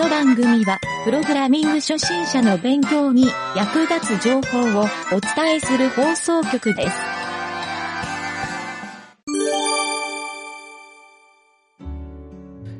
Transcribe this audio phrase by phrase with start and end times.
[0.00, 6.96] の番組は、プログラミング初心者の勉強に役立つ情報をお伝えする放送局です。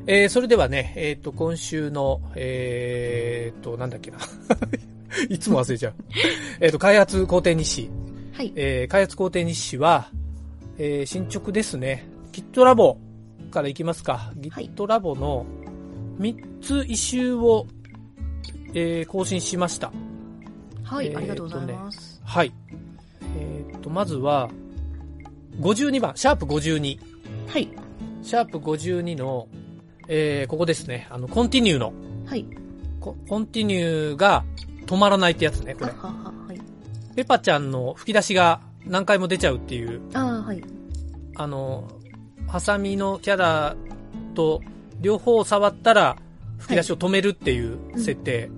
[0.07, 4.17] えー、それではね、えっ、と、今週の、えー、と、なんだっけな。
[5.29, 5.93] いつも忘れちゃう。
[6.59, 7.89] えっと、開発工程日誌。
[8.33, 8.51] はい。
[8.55, 10.09] えー、開発工程日誌は、
[10.79, 12.07] えー、進捗ですね。
[12.31, 12.97] Git ラボ
[13.51, 14.13] からいきますか。
[14.13, 15.45] はい Git ラボの
[16.19, 17.67] 3つ一周を、
[18.73, 19.91] えー、更新しました。
[20.83, 22.21] はい、えーありがとうございます。
[22.23, 22.53] はい。
[23.37, 24.49] えっ、と、まずは、
[25.59, 26.99] 52番、シャープ52。
[27.47, 27.69] はい。
[28.21, 29.47] シャープ52の、
[30.07, 31.07] えー、ここですね。
[31.09, 31.93] あの、コンティニューの、
[32.25, 32.45] はい。
[32.99, 34.43] ココンティニューが
[34.85, 35.91] 止まらないってやつね、これ。
[35.91, 36.61] ははは、はい。
[37.15, 40.61] ペパちゃんの吹き出しが何回も出ちゃうっていう、ああ、はい。
[41.35, 41.87] あの、
[42.47, 43.75] ハサミのキャラ
[44.35, 44.61] と
[45.01, 46.17] 両方触ったら
[46.59, 48.49] 吹き出しを止めるっていう設定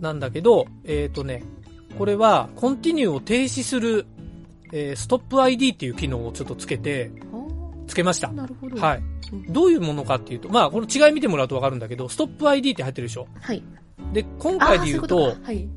[0.00, 1.42] なんだけど、えっ、とね、
[1.96, 4.06] これはコンティニューを停止する、
[4.72, 7.10] えーストップ ID っていう機能をちょっとつけて、
[7.86, 8.32] つけましたあ。
[8.32, 8.80] なるほど。。
[8.80, 9.52] はいい。
[9.52, 13.62] どういうものかっていうと、まあ、この違い見てもらうとわかるんだけど、ストップ ID って入ってるでしょはい。
[14.12, 15.68] で、今あ回で言うとあーそういうこ、かはい。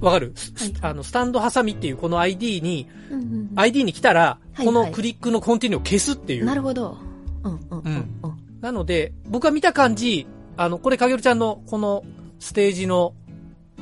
[0.00, 3.50] わかる、すはいあの、スタンドハサミっていうこの ID に、うんうんうん。
[3.54, 6.44] ID に来たら、はいこのクリックのコンティニューを消すっていう。
[6.44, 6.98] なるほど。
[7.44, 8.31] うんうんうんうん。
[8.62, 12.04] なので、僕が見た感じ、あの、これ、かげるちゃんのこの
[12.38, 13.12] ステージの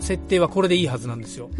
[0.01, 1.51] 設定はこれでいいはずなんですよ。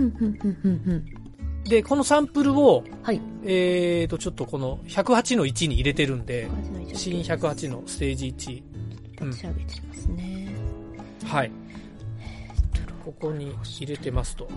[1.65, 3.21] で、このサンプルを、はい。
[3.45, 6.49] えーと、ちょっとこの108の1に入れてるんで、
[6.95, 8.63] 新108のステージ1。
[9.23, 10.49] うん調べてますね。
[11.27, 11.53] はい。
[13.05, 14.49] ここに入れてますと。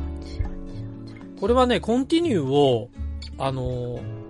[1.38, 2.90] これはね、コンティニューを、
[3.38, 4.23] あのー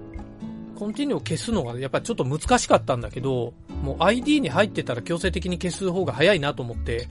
[0.75, 7.07] コンティニューを消すのがやっぱりちょっと難しかったんだけど、もう ID に入ってたら強制的に消す方が早いなと思って、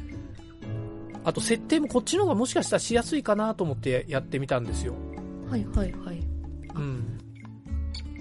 [1.24, 4.94] あと設定もこっちの方がもしかしたらしやすいかなと思ってやってみたんですよ。
[5.48, 6.20] はいはいはい。
[6.74, 7.18] うん。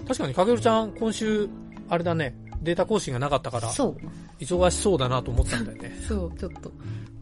[0.06, 1.48] 確かにかげるちゃん今週、
[1.88, 3.96] あれだね、データ更新がなかったから、そう。
[4.38, 5.96] 忙しそうだなと思ってたんだよね。
[6.06, 6.72] そう、ちょっと、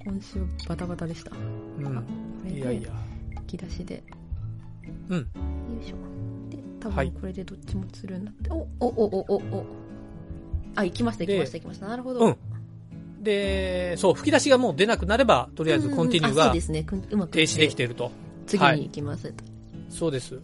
[0.04, 1.30] 今週バタバタでした。
[1.30, 1.36] こ
[1.78, 2.50] うん。
[2.50, 2.90] いやいや。、
[3.40, 4.02] 引き出しで。
[5.08, 5.18] うん。
[5.18, 5.24] よ
[5.82, 6.19] いしょ。
[6.80, 9.66] で、多はい分これでどっちもつるになって、お、お、お、お、お、お。
[10.74, 11.88] あ、行きました行きました行きました。
[11.88, 12.26] なるほど。
[12.26, 12.36] うん
[13.20, 16.58] で、そう、吹き出しがもう出なくなれば、とりあえずコンティニューが停
[17.42, 18.10] 止できていると。
[18.46, 19.34] 次に行きます。
[19.90, 20.40] そうです。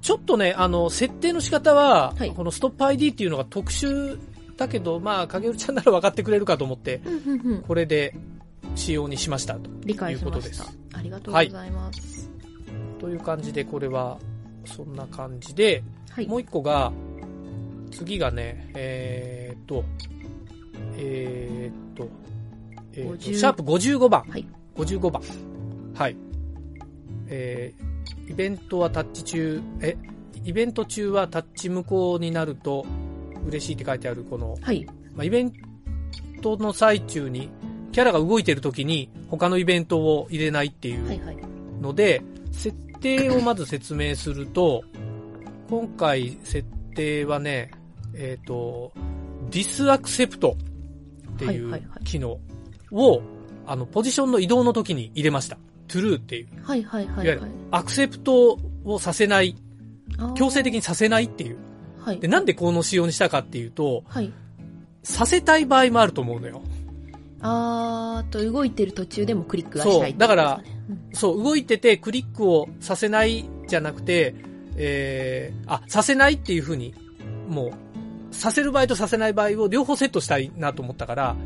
[0.00, 4.18] ちょっとね、あの、設定の仕方は、はいこのストップ ID っていうのが特殊
[4.56, 7.62] だけど、まあ、影るちゃんなら分かってくれるかと思って、うんうんうん。
[7.62, 8.14] これで
[8.74, 9.70] 仕様にしましたと。
[9.84, 10.78] 理解しましたいうことです。
[10.92, 12.30] ありがとうございます。
[13.00, 14.18] という感じで、これは、
[14.68, 16.26] そんな感じで、はい。
[16.26, 16.92] もう一個が、
[17.90, 19.84] 次がね、えーっと、
[20.96, 22.08] えーっと、
[22.92, 24.22] えーっと50シャープ55番。
[24.28, 24.46] はい。
[24.76, 25.22] 55番。
[25.94, 26.16] はい。
[27.28, 29.96] えー、イベントはタッチ中、え、
[30.44, 32.86] イベント中はタッチ無効になると
[33.46, 34.86] 嬉しいって書いてあるこの、はい。
[35.14, 35.52] まあ、イベン
[36.42, 37.50] トの最中に、
[37.92, 41.36] キャラが動いてる時に他のイベントを入れないっていうはいはい。
[41.80, 44.82] ので、設定をまず説明すると、
[45.68, 47.70] 今回設定はね、
[48.14, 48.92] えっ、と、
[49.50, 50.56] disaccept っ
[51.36, 52.38] ていはいうはいはい機能
[52.92, 53.22] を、
[53.66, 55.58] あの、ポジションの移動の時に入れました。
[55.88, 56.48] true っていう。
[56.62, 57.50] はいはいはいいわゆるはい。
[57.70, 59.56] アクセプトをさせない、
[60.34, 61.58] 強制的にさせないっていう。
[61.98, 62.20] はい。
[62.20, 64.32] で、なんでこの仕様にしたかっていうと、はい。
[65.02, 66.62] させたい場合もあると思うのよ。
[67.40, 70.60] あーと、動いてる途中でもクリックがしそうないってだから
[71.12, 74.34] そう、動いててクリックをさせないじゃなくて、
[74.76, 76.94] えー、あ、させないっていう風に、
[77.48, 77.72] も
[78.30, 81.36] う、させる場合とさせない場合を両方セットしたいなと思ったから、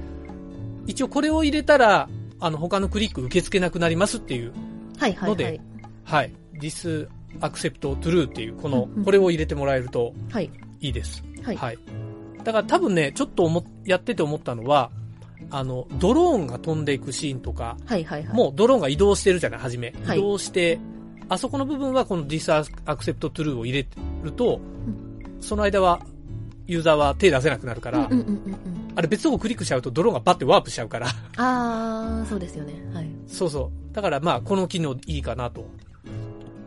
[0.86, 2.08] 一応これを入れたら、
[2.40, 4.52] あの、他のクリック受け付けなくなりますっていう、
[4.98, 5.60] はいはいはのでい。
[6.04, 6.32] はい。
[6.60, 7.08] this
[7.40, 10.50] accept true っていう、このうんうん、これを入れてもらえるとはい。
[10.80, 11.22] いいです。
[11.42, 11.56] はい。
[11.56, 11.78] はい。
[12.44, 14.90] だから多分ね、ちょっと思っやってて思ったのは、
[15.50, 18.36] あの、ドローンが飛んでいくシーンとか、はいはいはい。
[18.36, 19.94] もうドローンが移動してるじゃない、はじめ。
[20.04, 20.78] はい移動して、
[21.28, 23.86] あそこの部分はこの disaccept true を入れ
[24.22, 24.60] ると、
[25.40, 26.00] その間は、
[26.66, 28.56] ユーザーは手出せなくなるから、うんうんうんうんうん。
[28.94, 32.74] あれ別の方クリックしちゃうとドローンがバッてワープしちゃうから、あー、そうですよね。
[32.94, 33.08] はい。
[33.26, 33.94] そうそう。
[33.94, 35.66] だからまあ、この機能いいかなと。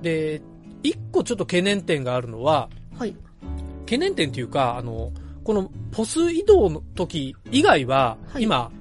[0.01, 0.41] で、
[0.83, 3.15] 一個ちょっと懸念点があるのは、はい。
[3.85, 5.11] 懸念点っていうか、あの、
[5.45, 8.71] このポス移動の時以外は、はい今、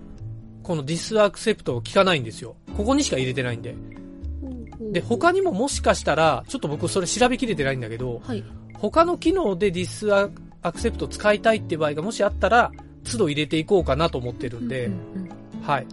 [0.63, 2.57] この disaccept を聞かないんですよ。
[2.75, 3.77] ここにしか入れてないんで。
[4.91, 8.43] で、他にももしかしたら、ちょっと僕それ調べきれてないんだけど、はい。
[8.79, 12.73] 他の機能で disaccept 使いたいって場合がもしあったら、
[13.05, 14.99] 都度入れていこうかなと思ってるんで、うんうん
[15.59, 15.87] うんはい。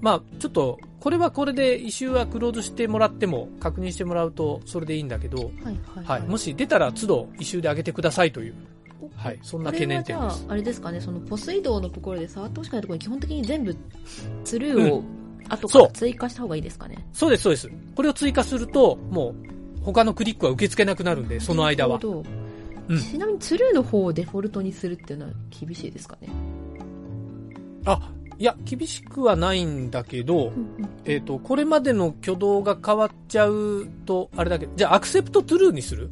[0.00, 5.72] まあ、ちょっと、これはこれで一周はクローズしてもらっても、確認してもらうと、それでいいんだけど、はいは
[6.02, 6.22] いはい。
[6.22, 8.54] もし出たら、都度一周で上げてくださいという、
[9.20, 9.38] はい。
[9.42, 10.46] そんな懸念点ですこれはじゃ。
[10.48, 13.76] あ、あれですかね、そのポス移動のところで触ってほしくないところに基本的に全部、
[14.44, 15.04] ツルーを
[15.50, 17.06] 後からそう追加した方がいいですかね？
[17.12, 17.70] そうです、そうです。
[17.94, 19.34] これを追加すると、も
[19.78, 26.28] う、他のクリックは受け付けなくなるんで、その間はうんちなみにツルーの方をデフォルトにするっていうのは厳しいですかね？
[27.84, 30.52] あ、いや、厳しくはないんだけど、
[31.04, 36.10] えっ、と、これまでの挙動が変わっちゃうと、あれだけど、じゃあ、アクセプトトゥルーにする？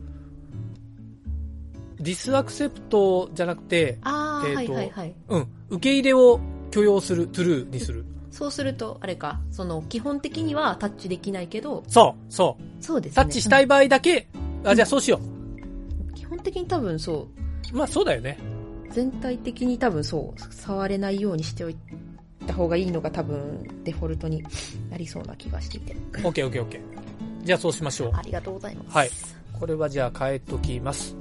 [2.09, 5.15] ディスアクセプトじゃなくて、ああ、えーとはいはいはい。
[5.29, 6.41] うん、受け入れを
[6.71, 8.07] 許容するトゥルーにする。
[8.31, 12.83] そうすると、あれか、その、基本的にはタッチできないけど、そう、そう。
[12.83, 13.15] そうですね。
[13.17, 14.27] タッチしたい場合だけ、
[14.65, 17.29] あ、じゃあそうしようん基本的に多分そ
[17.73, 17.77] う、う。
[17.77, 18.39] まあ、そうだよね。
[18.91, 21.77] 全体的に多分そう、触れないようにしておい
[22.47, 24.43] た方がいいのが多分、デフォルトに
[24.89, 25.95] なりそうな気がしていて。
[26.23, 26.81] OK、OK、OK。
[27.45, 28.13] じゃあそうしましょう。
[28.15, 28.97] ありがとうございます。
[28.97, 29.11] はい。
[29.59, 31.17] これはじゃあ変えときます。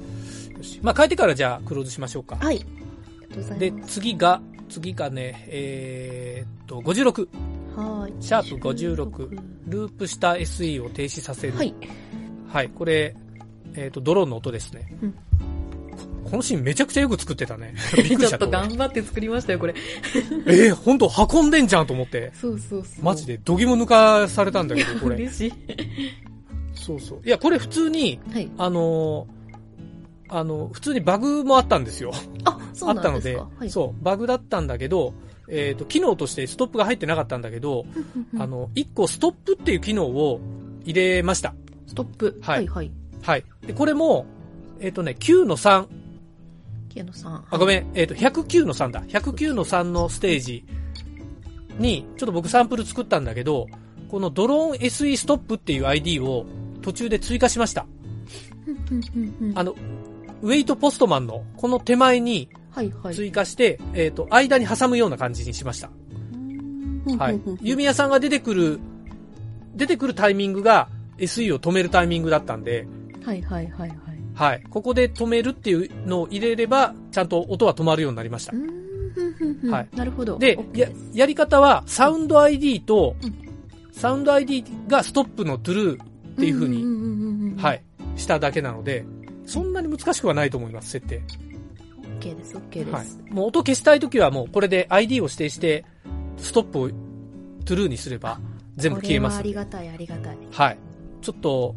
[0.82, 2.36] まあ、変えてからじゃあクローズしましょうか。
[2.38, 2.66] はい。
[3.60, 3.72] で。
[3.88, 7.28] 次が、次がね、えーっと、56。
[7.76, 8.14] はい。
[8.20, 9.40] シャープ56。
[9.68, 11.58] ループした SE を停止させる。
[11.58, 11.74] はい。
[12.48, 12.70] はい。
[12.70, 13.16] これ、
[13.76, 14.98] えーっと、ドローンの音ですね。
[15.02, 15.16] うん
[16.30, 17.74] このシーンめちゃくちゃよく作ってたね。
[18.20, 19.74] ちょっと頑張って作りましたよ、これ。
[20.46, 22.34] えー、ほんと運んでんじゃんと思って。
[22.34, 23.06] そうそうそう。
[23.06, 25.16] マジで、どぎも抜かされたんだけど、これ。
[25.16, 25.54] 嬉しい。
[26.74, 27.22] そうそう。
[27.26, 28.52] いや、これ普通に、はい。
[28.58, 29.37] あのー
[30.30, 32.12] あの、普通にバグもあったんですよ。
[32.44, 33.70] あ、そうなあったので、んですかはい。
[33.70, 35.14] そう、バグだったんだけど、
[35.50, 37.86] えっ、と、機能としてストップが入ってなかったんだけど、
[38.34, 38.42] うん。
[38.42, 40.40] あの、1個ストップっていう機能を
[40.84, 41.54] 入れました。
[41.88, 42.40] ストップ。
[42.42, 42.92] はいはいはい。
[43.22, 43.44] はい。
[43.66, 44.26] で、これも、
[44.80, 45.88] えっ、とね、9の3、
[46.90, 47.46] 木野さん。
[47.50, 47.68] あ、ごん。
[47.68, 49.02] めん、えっ、と、109の3だ。
[49.04, 50.66] 109の3のステージ
[51.80, 53.68] に、ちょっと僕サンプル作ったんだけど、
[54.10, 56.46] このドローン SE ストップっていう ID を
[56.82, 57.86] 途中で追加しました。
[59.56, 59.76] あの、
[60.42, 63.16] ウェイトポストマンのこの手前にはいはい。
[63.16, 65.90] 追加して、えっ、と、間に挟むような感じにしました。
[67.18, 67.42] はい。
[67.62, 68.80] 弓矢さんが出てくる、
[69.74, 72.88] 出てくるタイミングが SE を止めるタイミングだったんで、
[73.26, 74.00] はいはいはいはい。
[74.36, 74.64] はい。
[74.70, 78.54] ここで止めるっていうのを入れれば、ちゃんと音は止まるようになりました
[79.72, 79.88] はい。
[79.96, 80.38] なるほど。
[80.38, 83.36] で OK やす、やり方は、サウンド ID とうん、
[83.92, 87.84] サウンド ID がストップのトゥルーっていう風に、にはい、
[88.16, 89.04] しただけなので、
[89.48, 91.24] そんなに難しくはないと思います、設定。
[92.20, 93.20] OK です、OK ではいす。。
[93.30, 95.86] もう音消したいときはもうこれで ID を指定して、
[96.38, 98.40] ストップをトゥルーにすれば
[98.76, 99.42] 全部消えますあ。
[99.42, 100.38] りがたい、ありがたい。
[100.52, 100.78] はい。
[101.22, 101.76] ちょっと、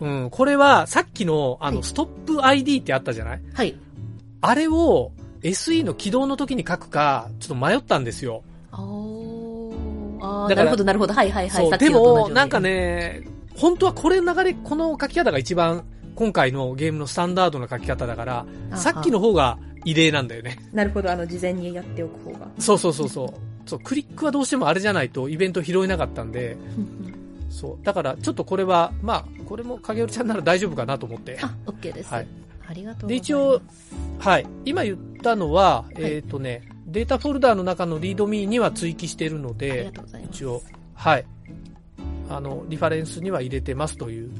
[0.00, 3.42] うん、これはさっきのあの、はいストップ ID ってあったじゃない？
[3.52, 3.74] はい。
[4.42, 5.12] あれを
[5.42, 8.42] SE の起動の時に書くか、ちょっと迷ったんですよ。
[8.72, 11.14] あーあなるほど、なるほど。
[11.14, 11.78] はいはいはい。
[11.78, 12.60] でも、なんか。
[12.60, 13.22] ね、
[13.56, 15.84] 本当はこれの流れ、この書き方が一番、
[16.20, 20.58] 今回のゲームのスタンダードな書き方だから、あさっきの方が異例なんだよね。
[20.70, 22.46] なるほど、あの、事前にやっておく方が。
[22.58, 23.28] そうそうそうそう。
[23.66, 26.58] そう、クリックはどうしてもあれじゃないとイベント拾えなかったんで、
[27.48, 27.84] そう。
[27.86, 31.38] だから、ちょっとこれは、まあ、これも影織ちゃんなら大丈夫かなと思って。
[31.40, 32.12] あ、OK です。
[32.12, 32.26] はい。
[32.68, 33.16] ありがとうで。
[33.16, 33.62] 一応、
[34.18, 34.46] はい。
[34.66, 39.90] 今言ったのは、いえっ、とね、データフォルダーの中のリードミーには追記しているので。
[40.30, 40.62] 一応、
[40.92, 41.24] はい。
[42.28, 44.30] あの、リファレンスには入れてますという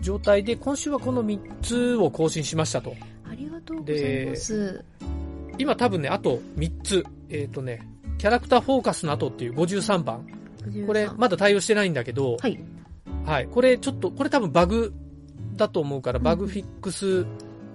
[0.00, 2.94] 状態で、今週はこの3つを更新しましたと。
[3.28, 4.84] ありがとうございます。
[5.58, 7.04] 今多分ね、あと3つ。
[7.28, 7.80] えっ、とね、
[8.18, 10.26] キャラクターフォーカスの後っていう53番。
[10.86, 12.58] これまだ対応してないんだけど、はい。
[13.24, 13.46] はい。
[13.46, 14.92] これちょっと、これ多分バグ
[15.56, 17.26] だと思うから、うんバグフィックス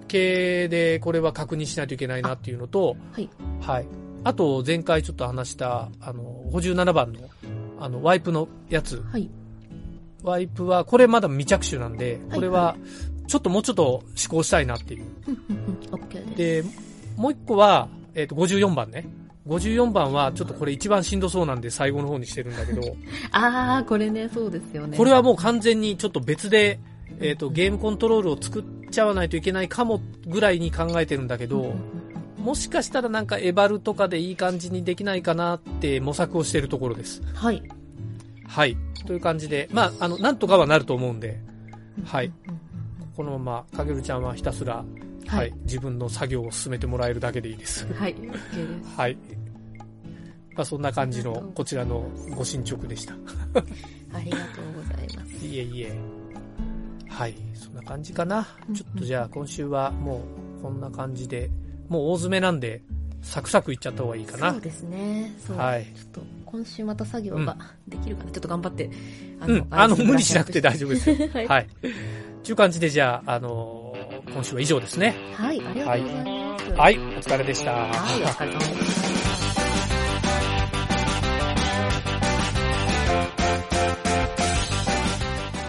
[0.08, 3.28] 系でこれは確認しないといけないなっていうのと、はい。
[3.60, 3.86] はい。
[4.24, 7.20] あと、前回ちょっと話した、あの、57番の、
[7.80, 9.02] あの、ワイプのやつ。
[9.10, 9.28] はい。
[10.22, 12.76] ワイプは、これまだ未着手なんで、これはは、
[13.26, 15.04] ちょっともうちょっと試行したいなっていう。
[16.36, 16.64] で
[17.16, 19.06] もう一個は、えっ、と、54番ね。
[19.46, 22.80] 54番は、ちょっとこれ一番しんどそうなんで最後の方にしてるんだけど、
[23.32, 24.96] ああ、これね、そうですよね。
[24.96, 26.78] これはもう完全にちょっと別で、
[27.20, 31.74] えっ、と、ゲームコントロールを作っちゃわないといけないかもぐらいに考えてるんだけど
[32.38, 37.22] もしかしたらなんかエバルとかでいい感じにできないかなって模索をしてるところです。
[37.22, 37.62] うんはい。
[38.52, 38.76] はい。
[39.06, 41.40] という感じで、まあ、あの、なんとかはなると思うんで、
[42.04, 42.30] はい
[43.16, 44.84] このまま、かげるちゃんはひたすら、は
[45.26, 47.86] はいい、自分の作業を進めてもらえるだけでいいです。
[47.86, 47.94] うん。
[47.94, 48.14] はい。
[48.14, 48.90] OK です。
[48.96, 49.16] はい。
[50.54, 52.06] まあ、そんな感じのこちらの
[52.36, 53.14] ご進捗でした。
[54.12, 55.32] ありがとうございます。
[55.46, 55.98] いえいえ。
[57.08, 57.34] はい。
[57.54, 58.74] そんな感じかなうん。
[58.74, 60.22] ちょっとじゃあ、今週はも
[60.58, 61.50] う、こんな感じで、
[61.88, 62.82] もう大詰めなんで、
[63.22, 64.60] サクサクいっちゃった方がいいかなそう。
[64.60, 65.32] ですね。
[65.56, 67.56] はいちょっと、今週また作業が
[67.88, 68.30] できるかな。
[68.30, 68.90] ちょっと頑張って。
[69.40, 71.16] あうん、あの、無理しなくて大丈丈夫ですよ。
[71.32, 71.68] は いはい。
[72.42, 74.02] ちゅう感じで、じゃあ、あのー
[74.32, 75.14] 今週は以上ですね。
[75.34, 75.42] 夫。
[75.42, 76.70] はい、ありがとうございます。
[76.72, 77.72] はい、お疲れでした。
[77.72, 77.90] はい、
[78.22, 78.70] お疲れ様でし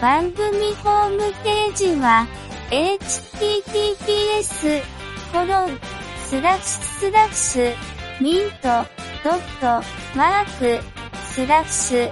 [0.00, 2.26] 番組ホームページは、
[2.70, 4.82] https,
[5.32, 5.78] コロン、
[6.34, 7.74] スラッシュスラッシュ、
[8.20, 8.68] ミント、
[9.22, 9.86] ドット、
[10.18, 10.84] マーク、
[11.28, 12.10] スラッシュ、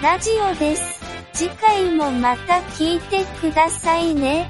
[0.00, 1.02] ラジオです。
[1.32, 4.46] 次回もまた聞いてくださいね。